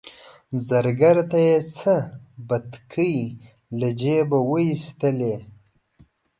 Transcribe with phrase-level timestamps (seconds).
[0.67, 1.95] زرګر ته یې څه
[2.47, 3.15] بتکۍ
[3.79, 5.35] له جیبه وایستلې.